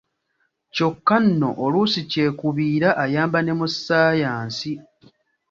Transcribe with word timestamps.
Kyokka 0.73 1.15
nno 1.25 1.49
oluusi 1.65 1.99
kyekubiira 2.11 2.89
ayamba 3.03 3.39
ne 3.41 3.53
mu 3.59 3.67
ssaayansi! 3.73 4.71